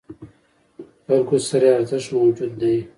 خلکو 1.05 1.35
سره 1.49 1.65
یې 1.69 1.75
ارزښت 1.79 2.09
موجود 2.17 2.51
دی. 2.61 2.75